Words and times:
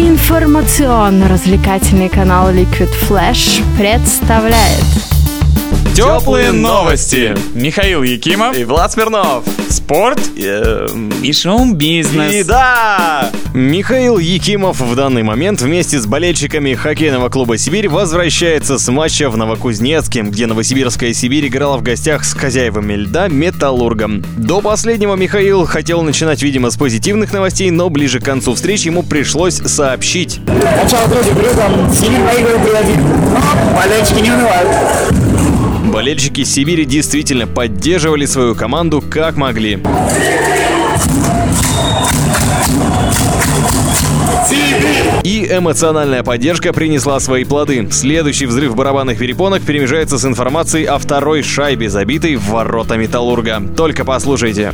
Информационно-развлекательный 0.00 2.08
канал 2.08 2.50
Liquid 2.50 2.88
Flash 3.06 3.62
представляет 3.76 5.09
Теплые 5.94 6.52
новости. 6.52 7.36
Михаил 7.54 8.02
Якимов. 8.02 8.56
И 8.56 8.64
Влад 8.64 8.92
Смирнов. 8.92 9.44
Спорт. 9.68 10.18
Эм, 10.36 11.12
И 11.22 11.32
шоу-бизнес. 11.32 12.34
И 12.34 12.42
да! 12.42 13.30
Михаил 13.54 14.18
Якимов 14.18 14.80
в 14.80 14.94
данный 14.94 15.22
момент 15.22 15.60
вместе 15.60 15.98
с 15.98 16.06
болельщиками 16.06 16.74
хоккейного 16.74 17.28
клуба 17.28 17.58
«Сибирь» 17.58 17.88
возвращается 17.88 18.78
с 18.78 18.88
матча 18.90 19.28
в 19.28 19.36
Новокузнецке, 19.36 20.22
где 20.22 20.46
Новосибирская 20.46 21.12
Сибирь 21.12 21.48
играла 21.48 21.76
в 21.76 21.82
гостях 21.82 22.24
с 22.24 22.32
хозяевами 22.34 22.94
льда 22.94 23.28
«Металлургом». 23.28 24.24
До 24.38 24.60
последнего 24.60 25.16
Михаил 25.16 25.66
хотел 25.66 26.02
начинать, 26.02 26.42
видимо, 26.42 26.70
с 26.70 26.76
позитивных 26.76 27.32
новостей, 27.32 27.70
но 27.70 27.88
ближе 27.90 28.20
к 28.20 28.24
концу 28.24 28.54
встречи 28.54 28.86
ему 28.86 29.02
пришлось 29.02 29.56
сообщить. 29.56 30.40
Начало 30.46 31.08
третьего 31.08 31.36
периода 31.36 31.94
Сибирь 31.94 32.20
проигрывает 32.22 32.60
3-1. 32.60 32.96
Но 33.34 33.76
болельщики 33.76 34.20
не 34.20 34.30
унывают. 34.30 34.68
Болельщики 35.90 36.44
Сибири 36.44 36.84
действительно 36.84 37.46
поддерживали 37.48 38.24
свою 38.24 38.54
команду 38.54 39.02
как 39.02 39.36
могли. 39.36 39.78
И 45.24 45.46
эмоциональная 45.50 46.22
поддержка 46.22 46.72
принесла 46.72 47.18
свои 47.18 47.44
плоды. 47.44 47.88
Следующий 47.90 48.46
взрыв 48.46 48.76
барабанных 48.76 49.18
перепонок 49.18 49.62
перемежается 49.62 50.16
с 50.16 50.24
информацией 50.24 50.84
о 50.84 50.98
второй 50.98 51.42
шайбе, 51.42 51.90
забитой 51.90 52.36
в 52.36 52.48
ворота 52.48 52.96
Металлурга. 52.96 53.60
Только 53.76 54.04
послушайте. 54.04 54.72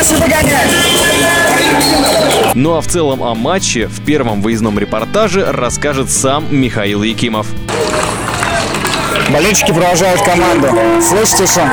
Наши 0.00 0.18
догоняют. 0.18 0.70
Ну 2.54 2.76
а 2.76 2.80
в 2.80 2.86
целом 2.86 3.22
о 3.22 3.34
матче 3.34 3.86
в 3.86 4.04
первом 4.04 4.40
выездном 4.40 4.78
репортаже 4.78 5.44
расскажет 5.52 6.10
сам 6.10 6.46
Михаил 6.50 7.02
Якимов. 7.02 7.46
Болельщики 9.30 9.72
провожают 9.72 10.22
команду. 10.22 10.68
Слышите 11.00 11.46
шум? 11.46 11.68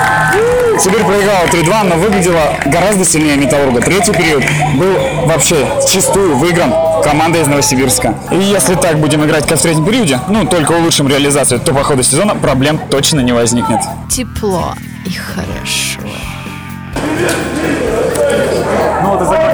Сибирь 0.79 1.03
проиграла 1.03 1.45
3-2, 1.47 1.83
но 1.89 1.95
выглядела 1.95 2.55
гораздо 2.65 3.03
сильнее 3.03 3.35
Металлурга. 3.37 3.81
Третий 3.81 4.11
период 4.11 4.43
был 4.75 4.93
вообще 5.25 5.67
чистую 5.91 6.35
выигран 6.35 6.71
командой 7.03 7.41
из 7.41 7.47
Новосибирска. 7.47 8.13
И 8.31 8.35
если 8.35 8.75
так 8.75 8.99
будем 8.99 9.25
играть, 9.25 9.47
как 9.47 9.57
в 9.57 9.61
третьем 9.61 9.85
периоде, 9.85 10.19
ну, 10.29 10.45
только 10.45 10.73
улучшим 10.73 11.07
реализацию, 11.07 11.59
то 11.59 11.73
по 11.73 11.83
ходу 11.83 12.03
сезона 12.03 12.35
проблем 12.35 12.79
точно 12.91 13.21
не 13.21 13.31
возникнет. 13.31 13.79
тепло 14.09 14.75
и 15.05 15.13
хорошо. 15.13 16.01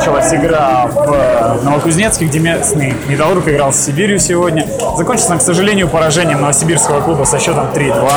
Закончилась 0.04 0.34
игра 0.34 0.86
в 0.88 1.14
э, 1.14 1.64
Новокузнецке, 1.64 2.26
где 2.26 2.38
местный 2.40 2.94
Металлург 3.08 3.48
играл 3.48 3.72
с 3.72 3.78
Сибирью 3.78 4.20
сегодня. 4.20 4.68
Закончилась 4.98 5.30
она, 5.30 5.38
к 5.38 5.42
сожалению, 5.42 5.88
поражением 5.88 6.42
новосибирского 6.42 7.00
клуба 7.00 7.24
со 7.24 7.40
счетом 7.40 7.68
3-2. 7.74 8.12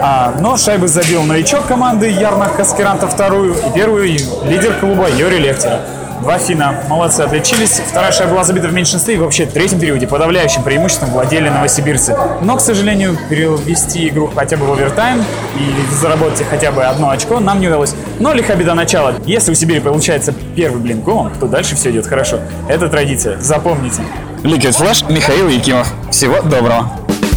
А, 0.00 0.32
но 0.38 0.56
шайбы 0.56 0.86
забил 0.86 1.24
новичок 1.24 1.66
команды 1.66 2.08
Ярмак 2.08 2.60
Аспиранта 2.60 3.08
вторую 3.08 3.54
и 3.54 3.72
первую 3.74 4.04
лидер 4.44 4.74
клуба 4.78 5.08
Юрий 5.10 5.38
Лехтер. 5.38 5.80
Два 6.22 6.38
финна. 6.38 6.74
Молодцы, 6.88 7.22
отличились. 7.22 7.80
Вторая 7.88 8.12
шайба 8.12 8.32
была 8.32 8.44
забита 8.44 8.68
в 8.68 8.74
меньшинстве 8.74 9.14
и 9.14 9.16
вообще 9.16 9.46
в 9.46 9.52
третьем 9.52 9.80
периоде 9.80 10.06
подавляющим 10.06 10.62
преимуществом 10.62 11.10
владели 11.10 11.48
новосибирцы. 11.48 12.16
Но, 12.42 12.56
к 12.56 12.60
сожалению, 12.60 13.16
перевести 13.28 14.08
игру 14.08 14.30
хотя 14.34 14.56
бы 14.56 14.66
в 14.66 14.72
овертайм 14.72 15.24
и 15.56 15.94
заработать 15.94 16.46
хотя 16.48 16.72
бы 16.72 16.84
одно 16.84 17.10
очко 17.10 17.40
нам 17.40 17.60
не 17.60 17.68
удалось. 17.68 17.94
Но 18.18 18.34
лиха 18.34 18.54
беда 18.54 18.74
начала. 18.74 19.14
Если 19.24 19.52
у 19.52 19.54
Сибири 19.54 19.80
получается 19.80 20.34
первый 20.54 20.80
блин 20.80 21.00
голом, 21.00 21.32
то 21.40 21.46
дальше 21.46 21.74
все 21.74 21.90
идет 21.90 22.06
хорошо. 22.06 22.40
Это 22.68 22.88
традиция. 22.88 23.38
Запомните. 23.38 24.02
Liquid 24.42 24.78
Flash, 24.78 25.10
Михаил 25.10 25.48
Якимов. 25.48 25.92
Всего 26.10 26.40
доброго. 26.42 26.90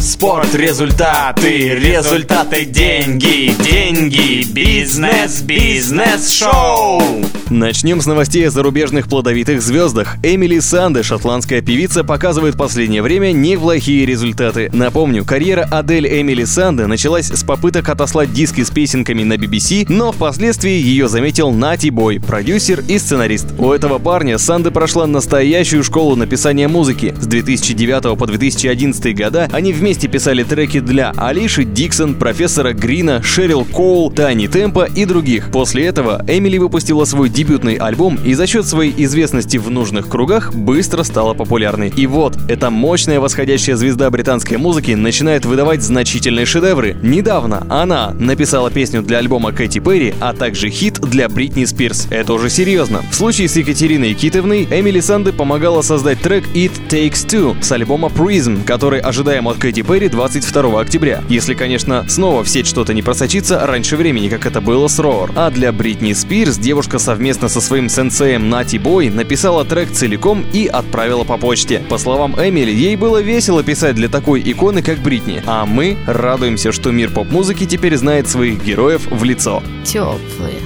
Спорт, 0.04 0.54
результаты, 0.54 1.70
результаты, 1.76 2.66
деньги, 2.66 3.50
деньги, 3.62 4.44
бизнес, 4.52 5.40
бизнес, 5.40 6.30
шоу. 6.30 7.00
Начнем 7.48 8.02
с 8.02 8.06
новостей 8.06 8.46
о 8.46 8.50
зарубежных 8.50 9.08
плодовитых 9.08 9.62
звездах. 9.62 10.16
Эмили 10.22 10.58
Санде, 10.58 11.02
шотландская 11.02 11.62
певица, 11.62 12.04
показывает 12.04 12.56
последнее 12.56 13.00
время 13.00 13.32
неплохие 13.32 14.04
результаты. 14.04 14.70
Напомню, 14.74 15.24
карьера 15.24 15.66
Адель 15.70 16.06
Эмили 16.06 16.44
Санде 16.44 16.86
началась 16.86 17.28
с 17.28 17.42
попыток 17.42 17.88
отослать 17.88 18.30
диски 18.30 18.62
с 18.62 18.70
песенками 18.70 19.22
на 19.22 19.34
BBC, 19.34 19.86
но 19.88 20.12
впоследствии 20.12 20.72
ее 20.72 21.08
заметил 21.08 21.50
Нати 21.50 21.88
Бой, 21.88 22.20
продюсер 22.20 22.84
и 22.88 22.98
сценарист. 22.98 23.46
У 23.58 23.72
этого 23.72 23.98
парня 23.98 24.36
Санде 24.36 24.70
прошла 24.70 25.06
настоящую 25.06 25.82
школу 25.82 26.14
написания 26.14 26.68
музыки. 26.68 27.14
С 27.18 27.26
2009 27.26 28.18
по 28.18 28.26
2011 28.26 29.16
года 29.16 29.48
они 29.52 29.72
вместе 29.72 29.93
писали 30.02 30.42
треки 30.42 30.80
для 30.80 31.12
Алиши 31.16 31.64
Диксон, 31.64 32.14
профессора 32.14 32.72
Грина, 32.72 33.22
Шерил 33.22 33.64
Коул, 33.64 34.10
Тани 34.10 34.48
Темпа 34.48 34.88
и 34.94 35.04
других. 35.04 35.50
После 35.50 35.86
этого 35.86 36.24
Эмили 36.28 36.58
выпустила 36.58 37.04
свой 37.04 37.28
дебютный 37.28 37.74
альбом 37.76 38.18
и 38.24 38.34
за 38.34 38.46
счет 38.46 38.66
своей 38.66 38.92
известности 39.04 39.56
в 39.56 39.70
нужных 39.70 40.08
кругах 40.08 40.54
быстро 40.54 41.02
стала 41.02 41.34
популярной. 41.34 41.92
И 41.96 42.06
вот, 42.06 42.36
эта 42.48 42.70
мощная 42.70 43.20
восходящая 43.20 43.76
звезда 43.76 44.10
британской 44.10 44.56
музыки 44.56 44.92
начинает 44.92 45.44
выдавать 45.44 45.82
значительные 45.82 46.46
шедевры. 46.46 46.96
Недавно 47.02 47.66
она 47.70 48.14
написала 48.18 48.70
песню 48.70 49.02
для 49.02 49.18
альбома 49.18 49.52
Кэти 49.52 49.78
Перри, 49.78 50.14
а 50.20 50.32
также 50.32 50.70
хит 50.70 51.00
для 51.00 51.28
Бритни 51.28 51.64
Спирс. 51.64 52.08
Это 52.10 52.32
уже 52.32 52.50
серьезно. 52.50 53.02
В 53.10 53.14
случае 53.14 53.48
с 53.48 53.56
Екатериной 53.56 54.14
Китовной 54.14 54.64
Эмили 54.64 55.00
Санде 55.00 55.32
помогала 55.32 55.82
создать 55.82 56.20
трек 56.20 56.44
It 56.54 56.72
Takes 56.88 57.26
Two 57.26 57.62
с 57.62 57.70
альбома 57.70 58.08
Prism, 58.08 58.64
который 58.64 59.00
ожидаем 59.00 59.48
от 59.48 59.58
Кэти 59.58 59.82
Перри 59.86 60.08
22 60.08 60.80
октября. 60.80 61.22
Если, 61.28 61.54
конечно, 61.54 62.04
снова 62.08 62.42
в 62.42 62.48
сеть 62.48 62.66
что-то 62.66 62.94
не 62.94 63.02
просочится 63.02 63.66
раньше 63.66 63.96
времени, 63.96 64.28
как 64.28 64.46
это 64.46 64.60
было 64.60 64.88
с 64.88 64.98
Roar. 64.98 65.30
А 65.36 65.50
для 65.50 65.72
Бритни 65.72 66.12
Спирс 66.14 66.56
девушка 66.56 66.98
совместно 66.98 67.48
со 67.48 67.60
своим 67.60 67.88
сенсеем 67.88 68.48
Нати 68.48 68.78
Бой 68.78 69.10
написала 69.10 69.64
трек 69.64 69.92
целиком 69.92 70.44
и 70.52 70.66
отправила 70.66 71.24
по 71.24 71.36
почте. 71.36 71.82
По 71.88 71.98
словам 71.98 72.34
Эмили, 72.34 72.70
ей 72.70 72.96
было 72.96 73.20
весело 73.20 73.62
писать 73.62 73.94
для 73.94 74.08
такой 74.08 74.42
иконы, 74.44 74.82
как 74.82 74.98
Бритни. 74.98 75.42
А 75.46 75.66
мы 75.66 75.98
радуемся, 76.06 76.72
что 76.72 76.90
мир 76.90 77.10
поп-музыки 77.10 77.66
теперь 77.66 77.96
знает 77.96 78.28
своих 78.28 78.64
героев 78.64 79.06
в 79.10 79.22
лицо. 79.22 79.62
Теплые, 79.84 80.60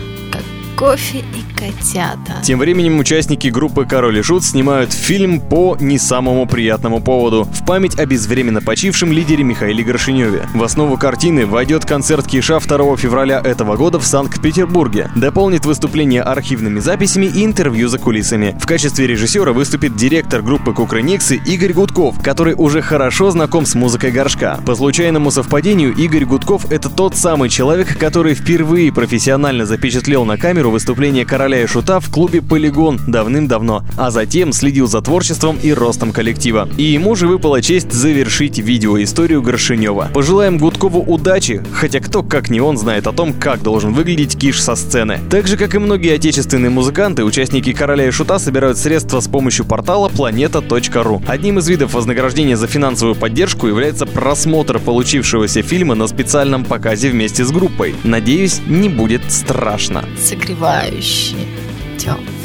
кофе 0.78 1.18
и 1.18 1.58
котята. 1.58 2.40
Тем 2.44 2.60
временем 2.60 3.00
участники 3.00 3.48
группы 3.48 3.84
«Король 3.84 4.18
и 4.18 4.22
Шут» 4.22 4.44
снимают 4.44 4.92
фильм 4.92 5.40
по 5.40 5.76
не 5.80 5.98
самому 5.98 6.46
приятному 6.46 7.00
поводу. 7.00 7.48
В 7.52 7.66
память 7.66 7.98
о 7.98 8.06
безвременно 8.06 8.62
почившем 8.62 9.10
лидере 9.10 9.42
Михаиле 9.42 9.82
Горшиневе. 9.82 10.48
В 10.54 10.62
основу 10.62 10.96
картины 10.96 11.46
войдет 11.46 11.84
концерт 11.84 12.28
Киша 12.28 12.60
2 12.60 12.96
февраля 12.96 13.40
этого 13.42 13.74
года 13.74 13.98
в 13.98 14.06
Санкт-Петербурге. 14.06 15.10
Дополнит 15.16 15.66
выступление 15.66 16.22
архивными 16.22 16.78
записями 16.78 17.26
и 17.26 17.44
интервью 17.44 17.88
за 17.88 17.98
кулисами. 17.98 18.56
В 18.60 18.66
качестве 18.66 19.08
режиссера 19.08 19.52
выступит 19.52 19.96
директор 19.96 20.42
группы 20.42 20.72
Кукрыниксы 20.72 21.40
Игорь 21.44 21.72
Гудков, 21.72 22.22
который 22.22 22.54
уже 22.56 22.82
хорошо 22.82 23.32
знаком 23.32 23.66
с 23.66 23.74
музыкой 23.74 24.12
горшка. 24.12 24.60
По 24.64 24.76
случайному 24.76 25.32
совпадению, 25.32 25.92
Игорь 25.96 26.24
Гудков— 26.24 26.66
это 26.70 26.88
тот 26.88 27.16
самый 27.16 27.48
человек, 27.48 27.98
который 27.98 28.34
впервые 28.34 28.92
профессионально 28.92 29.66
запечатлел 29.66 30.24
на 30.24 30.38
камеру 30.38 30.67
выступление 30.70 31.24
короля 31.24 31.62
и 31.62 31.66
шута 31.66 32.00
в 32.00 32.10
клубе 32.10 32.42
«Полигон» 32.42 33.00
давным-давно, 33.06 33.84
а 33.96 34.10
затем 34.10 34.52
следил 34.52 34.86
за 34.86 35.00
творчеством 35.00 35.58
и 35.62 35.72
ростом 35.72 36.12
коллектива. 36.12 36.68
И 36.76 36.82
ему 36.82 37.14
же 37.14 37.26
выпала 37.26 37.62
честь 37.62 37.92
завершить 37.92 38.58
видеоисторию 38.58 39.42
Горшинева. 39.42 40.10
Пожелаем 40.14 40.58
Гудкову 40.58 41.00
удачи, 41.00 41.62
хотя 41.72 42.00
кто 42.00 42.22
как 42.22 42.50
не 42.50 42.60
он 42.60 42.76
знает 42.76 43.06
о 43.06 43.12
том, 43.12 43.32
как 43.32 43.62
должен 43.62 43.92
выглядеть 43.92 44.38
Киш 44.38 44.62
со 44.62 44.74
сцены. 44.76 45.20
Так 45.30 45.46
же, 45.46 45.56
как 45.56 45.74
и 45.74 45.78
многие 45.78 46.14
отечественные 46.14 46.70
музыканты, 46.70 47.24
участники 47.24 47.72
«Короля 47.72 48.06
и 48.06 48.10
шута» 48.10 48.38
собирают 48.38 48.78
средства 48.78 49.20
с 49.20 49.28
помощью 49.28 49.64
портала 49.64 50.08
planeta.ru. 50.08 51.22
Одним 51.26 51.58
из 51.58 51.68
видов 51.68 51.94
вознаграждения 51.94 52.56
за 52.56 52.66
финансовую 52.66 53.14
поддержку 53.14 53.66
является 53.66 54.06
просмотр 54.06 54.78
получившегося 54.78 55.62
фильма 55.62 55.94
на 55.94 56.06
специальном 56.06 56.64
показе 56.64 57.10
вместе 57.10 57.44
с 57.44 57.50
группой. 57.50 57.94
Надеюсь, 58.04 58.60
не 58.66 58.88
будет 58.88 59.30
страшно. 59.30 60.04
Согревающие, 60.58 61.46
теплые. 61.96 62.37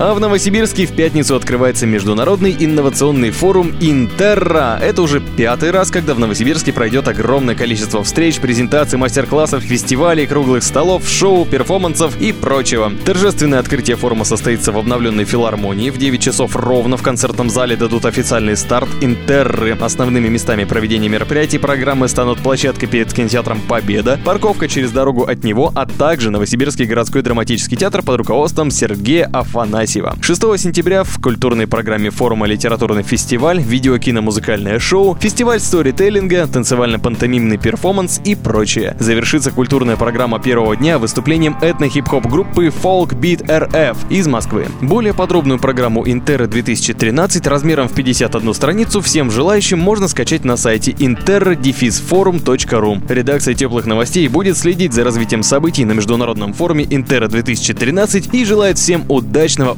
А 0.00 0.14
в 0.14 0.20
Новосибирске 0.20 0.86
в 0.86 0.92
пятницу 0.92 1.34
открывается 1.34 1.84
международный 1.84 2.54
инновационный 2.56 3.32
форум 3.32 3.72
Интерра. 3.80 4.78
Это 4.80 5.02
уже 5.02 5.20
пятый 5.20 5.72
раз, 5.72 5.90
когда 5.90 6.14
в 6.14 6.20
Новосибирске 6.20 6.72
пройдет 6.72 7.08
огромное 7.08 7.56
количество 7.56 8.04
встреч, 8.04 8.38
презентаций, 8.38 8.96
мастер-классов, 8.96 9.64
фестивалей, 9.64 10.28
круглых 10.28 10.62
столов, 10.62 11.08
шоу, 11.08 11.44
перформансов 11.44 12.16
и 12.20 12.30
прочего. 12.30 12.92
Торжественное 13.04 13.58
открытие 13.58 13.96
форума 13.96 14.24
состоится 14.24 14.70
в 14.70 14.78
обновленной 14.78 15.24
филармонии. 15.24 15.90
В 15.90 15.98
9 15.98 16.22
часов 16.22 16.54
ровно 16.54 16.96
в 16.96 17.02
концертном 17.02 17.50
зале 17.50 17.74
дадут 17.74 18.04
официальный 18.04 18.56
старт 18.56 18.88
Интерры. 19.00 19.76
Основными 19.80 20.28
местами 20.28 20.62
проведения 20.62 21.08
мероприятий 21.08 21.58
программы 21.58 22.06
станут 22.06 22.38
площадка 22.38 22.86
перед 22.86 23.12
кинотеатром 23.12 23.60
«Победа», 23.62 24.20
парковка 24.24 24.68
через 24.68 24.92
дорогу 24.92 25.24
от 25.24 25.42
него, 25.42 25.72
а 25.74 25.86
также 25.86 26.30
Новосибирский 26.30 26.84
городской 26.84 27.22
драматический 27.22 27.76
театр 27.76 28.02
под 28.02 28.18
руководством 28.18 28.70
Сергея 28.70 29.28
Афанасьева. 29.32 29.87
6 29.88 30.58
сентября 30.58 31.02
в 31.02 31.18
культурной 31.18 31.66
программе 31.66 32.10
форума 32.10 32.46
«Литературный 32.46 33.02
фестиваль», 33.02 33.62
видеокино-музыкальное 33.62 34.78
шоу, 34.78 35.16
фестиваль 35.18 35.60
сторителлинга, 35.60 36.46
танцевально-пантомимный 36.46 37.56
перформанс 37.56 38.20
и 38.22 38.34
прочее. 38.34 38.94
Завершится 38.98 39.50
культурная 39.50 39.96
программа 39.96 40.40
первого 40.40 40.76
дня 40.76 40.98
выступлением 40.98 41.56
этно-хип-хоп 41.62 42.26
группы 42.26 42.66
Folk 42.66 43.18
Beat 43.18 43.46
RF 43.46 43.96
из 44.10 44.26
Москвы. 44.26 44.66
Более 44.82 45.14
подробную 45.14 45.58
программу 45.58 46.06
Интеры 46.06 46.46
2013 46.46 47.46
размером 47.46 47.88
в 47.88 47.94
51 47.94 48.52
страницу 48.52 49.00
всем 49.00 49.30
желающим 49.30 49.78
можно 49.78 50.06
скачать 50.08 50.44
на 50.44 50.58
сайте 50.58 50.92
interra-forum.ru. 50.92 53.02
Редакция 53.08 53.54
теплых 53.54 53.86
новостей 53.86 54.28
будет 54.28 54.58
следить 54.58 54.92
за 54.92 55.02
развитием 55.02 55.42
событий 55.42 55.86
на 55.86 55.92
международном 55.92 56.52
форуме 56.52 56.86
Интера 56.90 57.28
2013 57.28 58.34
и 58.34 58.44
желает 58.44 58.76
всем 58.76 59.06
удачного 59.08 59.77